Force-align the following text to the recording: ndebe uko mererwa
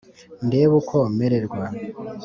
ndebe 0.47 0.73
uko 0.81 0.97
mererwa 1.17 1.63